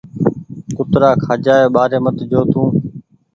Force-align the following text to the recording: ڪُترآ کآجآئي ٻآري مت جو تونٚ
ڪُترآ 0.75 1.09
کآجآئي 1.23 1.65
ٻآري 1.75 1.99
مت 2.03 2.17
جو 2.31 2.41
تونٚ 2.51 2.73